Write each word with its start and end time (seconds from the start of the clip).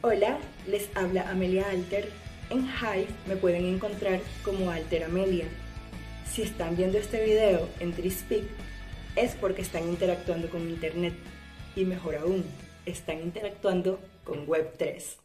Hola, 0.00 0.38
les 0.68 0.96
habla 0.96 1.28
Amelia 1.28 1.68
Alter. 1.70 2.08
En 2.50 2.60
Hive 2.60 3.08
me 3.26 3.34
pueden 3.34 3.64
encontrar 3.64 4.20
como 4.44 4.70
Alter 4.70 5.02
Amelia. 5.02 5.46
Si 6.24 6.42
están 6.42 6.76
viendo 6.76 6.98
este 6.98 7.24
video 7.24 7.68
en 7.80 7.92
Trispeak, 7.92 8.44
es 9.16 9.34
porque 9.34 9.62
están 9.62 9.88
interactuando 9.88 10.48
con 10.50 10.70
Internet. 10.70 11.14
Y 11.74 11.84
mejor 11.84 12.14
aún, 12.14 12.44
están 12.86 13.20
interactuando 13.20 13.98
con 14.22 14.46
Web3. 14.46 15.16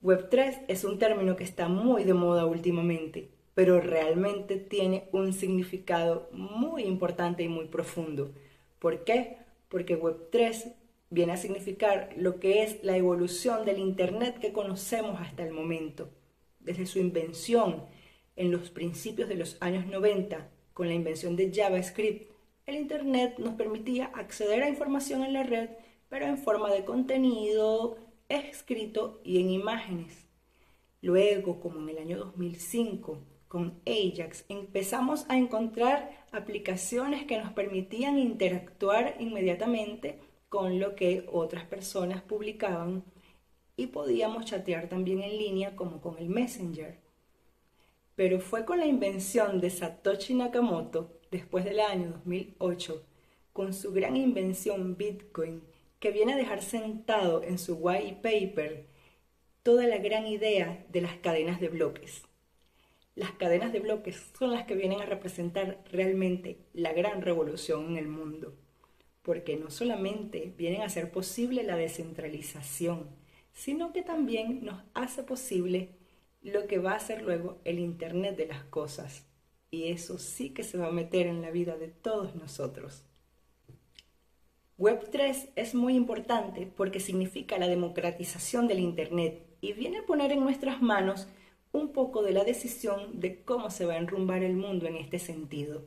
Web3 0.00 0.60
es 0.68 0.84
un 0.84 1.00
término 1.00 1.34
que 1.34 1.42
está 1.42 1.66
muy 1.66 2.04
de 2.04 2.14
moda 2.14 2.46
últimamente, 2.46 3.32
pero 3.54 3.80
realmente 3.80 4.58
tiene 4.58 5.08
un 5.10 5.32
significado 5.32 6.28
muy 6.30 6.84
importante 6.84 7.42
y 7.42 7.48
muy 7.48 7.66
profundo. 7.66 8.30
¿Por 8.78 9.02
qué? 9.02 9.38
Porque 9.68 10.00
Web3 10.00 10.72
viene 11.10 11.32
a 11.32 11.36
significar 11.36 12.10
lo 12.16 12.40
que 12.40 12.62
es 12.62 12.82
la 12.82 12.96
evolución 12.96 13.64
del 13.64 13.78
Internet 13.78 14.38
que 14.38 14.52
conocemos 14.52 15.20
hasta 15.20 15.44
el 15.44 15.52
momento. 15.52 16.10
Desde 16.60 16.86
su 16.86 16.98
invención 16.98 17.84
en 18.34 18.50
los 18.50 18.70
principios 18.70 19.28
de 19.28 19.36
los 19.36 19.56
años 19.60 19.86
90, 19.86 20.48
con 20.74 20.88
la 20.88 20.94
invención 20.94 21.36
de 21.36 21.52
JavaScript, 21.52 22.30
el 22.66 22.74
Internet 22.74 23.38
nos 23.38 23.54
permitía 23.54 24.06
acceder 24.06 24.62
a 24.62 24.68
información 24.68 25.22
en 25.22 25.32
la 25.32 25.44
red, 25.44 25.70
pero 26.08 26.26
en 26.26 26.38
forma 26.38 26.70
de 26.70 26.84
contenido, 26.84 27.96
escrito 28.28 29.20
y 29.24 29.40
en 29.40 29.50
imágenes. 29.50 30.26
Luego, 31.00 31.60
como 31.60 31.80
en 31.80 31.90
el 31.90 31.98
año 31.98 32.18
2005, 32.18 33.22
con 33.48 33.80
Ajax 33.86 34.44
empezamos 34.48 35.24
a 35.28 35.38
encontrar 35.38 36.10
aplicaciones 36.32 37.24
que 37.26 37.38
nos 37.38 37.52
permitían 37.52 38.18
interactuar 38.18 39.14
inmediatamente 39.20 40.18
con 40.48 40.78
lo 40.78 40.94
que 40.94 41.26
otras 41.30 41.64
personas 41.64 42.22
publicaban 42.22 43.04
y 43.76 43.88
podíamos 43.88 44.44
chatear 44.44 44.88
también 44.88 45.22
en 45.22 45.36
línea 45.36 45.76
como 45.76 46.00
con 46.00 46.18
el 46.18 46.28
Messenger. 46.28 46.98
Pero 48.14 48.40
fue 48.40 48.64
con 48.64 48.78
la 48.78 48.86
invención 48.86 49.60
de 49.60 49.70
Satoshi 49.70 50.34
Nakamoto, 50.34 51.20
después 51.30 51.64
del 51.64 51.80
año 51.80 52.10
2008, 52.12 53.04
con 53.52 53.74
su 53.74 53.92
gran 53.92 54.16
invención 54.16 54.96
Bitcoin, 54.96 55.62
que 55.98 56.12
viene 56.12 56.34
a 56.34 56.36
dejar 56.36 56.62
sentado 56.62 57.42
en 57.42 57.58
su 57.58 57.74
white 57.74 58.20
paper 58.22 58.86
toda 59.62 59.86
la 59.86 59.98
gran 59.98 60.26
idea 60.26 60.86
de 60.90 61.00
las 61.00 61.16
cadenas 61.16 61.60
de 61.60 61.68
bloques. 61.68 62.22
Las 63.14 63.32
cadenas 63.32 63.72
de 63.72 63.80
bloques 63.80 64.30
son 64.38 64.52
las 64.52 64.64
que 64.64 64.74
vienen 64.74 65.00
a 65.00 65.06
representar 65.06 65.82
realmente 65.90 66.58
la 66.72 66.92
gran 66.92 67.22
revolución 67.22 67.86
en 67.90 67.96
el 67.96 68.08
mundo 68.08 68.54
porque 69.26 69.56
no 69.56 69.72
solamente 69.72 70.54
vienen 70.56 70.82
a 70.82 70.84
hacer 70.84 71.10
posible 71.10 71.64
la 71.64 71.74
descentralización, 71.74 73.08
sino 73.52 73.92
que 73.92 74.02
también 74.02 74.64
nos 74.64 74.80
hace 74.94 75.24
posible 75.24 75.96
lo 76.42 76.68
que 76.68 76.78
va 76.78 76.92
a 76.92 77.00
ser 77.00 77.22
luego 77.22 77.58
el 77.64 77.80
Internet 77.80 78.36
de 78.36 78.46
las 78.46 78.62
Cosas. 78.62 79.26
Y 79.68 79.88
eso 79.88 80.18
sí 80.18 80.50
que 80.50 80.62
se 80.62 80.78
va 80.78 80.86
a 80.86 80.92
meter 80.92 81.26
en 81.26 81.42
la 81.42 81.50
vida 81.50 81.76
de 81.76 81.88
todos 81.88 82.36
nosotros. 82.36 83.02
Web3 84.78 85.50
es 85.56 85.74
muy 85.74 85.96
importante 85.96 86.70
porque 86.76 87.00
significa 87.00 87.58
la 87.58 87.66
democratización 87.66 88.68
del 88.68 88.78
Internet 88.78 89.44
y 89.60 89.72
viene 89.72 89.98
a 89.98 90.06
poner 90.06 90.30
en 90.30 90.44
nuestras 90.44 90.80
manos 90.80 91.26
un 91.72 91.92
poco 91.92 92.22
de 92.22 92.30
la 92.30 92.44
decisión 92.44 93.18
de 93.18 93.42
cómo 93.42 93.70
se 93.70 93.86
va 93.86 93.94
a 93.94 93.98
enrumbar 93.98 94.44
el 94.44 94.54
mundo 94.54 94.86
en 94.86 94.94
este 94.94 95.18
sentido. 95.18 95.82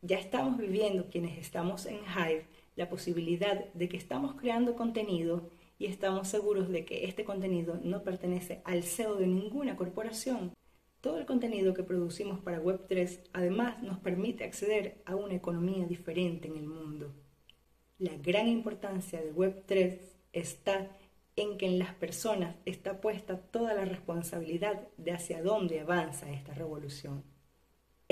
Ya 0.00 0.18
estamos 0.18 0.58
viviendo 0.58 1.08
quienes 1.10 1.38
estamos 1.38 1.86
en 1.86 1.98
Hive 1.98 2.44
la 2.76 2.88
posibilidad 2.88 3.72
de 3.74 3.88
que 3.88 3.96
estamos 3.96 4.34
creando 4.34 4.76
contenido 4.76 5.50
y 5.78 5.86
estamos 5.86 6.28
seguros 6.28 6.68
de 6.68 6.84
que 6.84 7.06
este 7.06 7.24
contenido 7.24 7.80
no 7.82 8.02
pertenece 8.02 8.62
al 8.64 8.82
CEO 8.82 9.16
de 9.16 9.26
ninguna 9.26 9.76
corporación. 9.76 10.52
Todo 11.00 11.18
el 11.18 11.26
contenido 11.26 11.74
que 11.74 11.82
producimos 11.82 12.38
para 12.38 12.62
Web3 12.62 13.28
además 13.32 13.82
nos 13.82 13.98
permite 13.98 14.44
acceder 14.44 15.02
a 15.04 15.16
una 15.16 15.34
economía 15.34 15.84
diferente 15.86 16.46
en 16.46 16.56
el 16.56 16.66
mundo. 16.66 17.12
La 17.98 18.16
gran 18.16 18.46
importancia 18.46 19.20
de 19.20 19.34
Web3 19.34 19.98
está 20.32 20.96
en 21.36 21.58
que 21.58 21.66
en 21.66 21.78
las 21.78 21.94
personas 21.94 22.56
está 22.64 23.00
puesta 23.00 23.38
toda 23.38 23.74
la 23.74 23.84
responsabilidad 23.84 24.88
de 24.96 25.12
hacia 25.12 25.42
dónde 25.42 25.80
avanza 25.80 26.30
esta 26.30 26.54
revolución. 26.54 27.24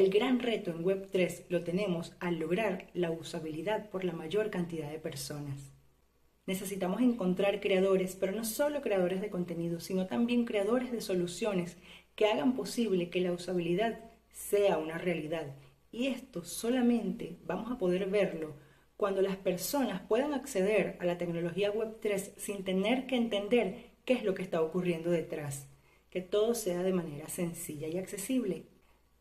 El 0.01 0.09
gran 0.09 0.41
reto 0.41 0.71
en 0.71 0.83
Web3 0.83 1.45
lo 1.51 1.63
tenemos 1.63 2.17
al 2.21 2.39
lograr 2.39 2.89
la 2.95 3.11
usabilidad 3.11 3.91
por 3.91 4.03
la 4.03 4.15
mayor 4.15 4.49
cantidad 4.49 4.91
de 4.91 4.99
personas. 4.99 5.75
Necesitamos 6.47 7.03
encontrar 7.03 7.61
creadores, 7.61 8.17
pero 8.17 8.33
no 8.33 8.47
solo 8.47 8.81
creadores 8.81 9.21
de 9.21 9.29
contenido, 9.29 9.79
sino 9.79 10.07
también 10.07 10.47
creadores 10.47 10.91
de 10.91 11.03
soluciones 11.03 11.77
que 12.15 12.25
hagan 12.25 12.57
posible 12.57 13.11
que 13.11 13.21
la 13.21 13.33
usabilidad 13.33 14.01
sea 14.33 14.79
una 14.79 14.97
realidad. 14.97 15.55
Y 15.93 16.07
esto 16.07 16.47
solamente 16.47 17.37
vamos 17.45 17.71
a 17.71 17.77
poder 17.77 18.09
verlo 18.09 18.57
cuando 18.97 19.21
las 19.21 19.37
personas 19.37 20.01
puedan 20.09 20.33
acceder 20.33 20.97
a 21.01 21.05
la 21.05 21.19
tecnología 21.19 21.75
Web3 21.75 22.39
sin 22.39 22.65
tener 22.65 23.07
que 23.07 23.17
entender 23.17 23.91
qué 24.07 24.15
es 24.15 24.25
lo 24.25 24.33
que 24.33 24.43
está 24.43 24.63
ocurriendo 24.63 25.11
detrás. 25.11 25.69
Que 26.09 26.23
todo 26.23 26.55
sea 26.55 26.83
de 26.83 26.95
manera 26.95 27.29
sencilla 27.29 27.87
y 27.87 27.99
accesible 27.99 28.80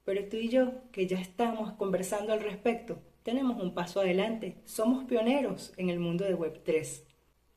pero 0.10 0.26
tú 0.26 0.38
y 0.38 0.50
yo, 0.50 0.72
que 0.92 1.06
ya 1.06 1.22
estamos 1.22 1.74
conversando 1.74 2.34
al 2.34 2.42
respecto, 2.42 2.98
tenemos 3.22 3.62
un 3.62 3.76
paso 3.76 4.00
adelante. 4.00 4.56
Somos 4.66 5.04
pioneros 5.04 5.72
en 5.78 5.92
el 5.92 6.00
mundo 6.00 6.26
de 6.26 6.36
Web3. 6.36 7.04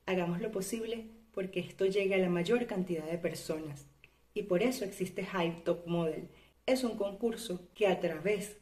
Hagamos 0.05 0.39
lo 0.43 0.51
posible 0.51 1.07
porque 1.33 1.61
esto 1.61 1.87
llegue 1.87 2.15
a 2.15 2.19
la 2.19 2.29
mayor 2.29 2.67
cantidad 2.67 3.07
de 3.07 3.17
personas. 3.17 3.87
Y 4.35 4.43
por 4.43 4.63
eso 4.63 4.85
existe 4.85 5.23
Hive 5.23 5.63
Top 5.65 5.87
Model. 5.87 6.29
Es 6.67 6.85
un 6.85 6.99
concurso 6.99 7.71
que 7.73 7.87
a 7.87 8.01
través 8.01 8.59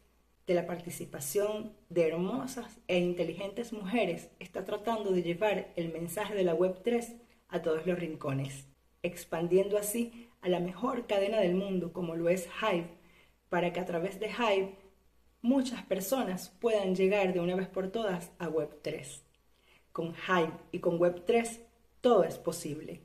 de 0.46 0.54
la 0.54 0.68
participación 0.68 1.72
de 1.88 2.06
hermosas 2.06 2.78
e 2.86 3.00
inteligentes 3.00 3.72
mujeres 3.72 4.30
está 4.38 4.64
tratando 4.64 5.10
de 5.10 5.24
llevar 5.24 5.72
el 5.74 5.92
mensaje 5.92 6.36
de 6.36 6.44
la 6.44 6.56
Web3 6.56 7.16
a 7.48 7.60
todos 7.60 7.84
los 7.86 7.98
rincones, 7.98 8.68
expandiendo 9.02 9.76
así 9.76 10.28
a 10.42 10.48
la 10.48 10.60
mejor 10.60 11.08
cadena 11.08 11.40
del 11.40 11.56
mundo 11.56 11.92
como 11.92 12.14
lo 12.14 12.28
es 12.28 12.48
Hive 12.62 12.99
para 13.50 13.72
que 13.72 13.80
a 13.80 13.84
través 13.84 14.18
de 14.18 14.28
Hive 14.28 14.78
muchas 15.42 15.82
personas 15.82 16.48
puedan 16.60 16.94
llegar 16.94 17.34
de 17.34 17.40
una 17.40 17.56
vez 17.56 17.68
por 17.68 17.90
todas 17.90 18.30
a 18.38 18.48
Web3. 18.48 19.20
Con 19.92 20.14
Hive 20.14 20.52
y 20.72 20.78
con 20.78 20.98
Web3 20.98 21.60
todo 22.00 22.24
es 22.24 22.38
posible. 22.38 23.02